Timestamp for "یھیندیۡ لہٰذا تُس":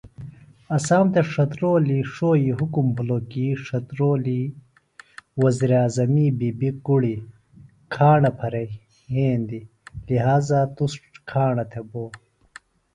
9.13-10.93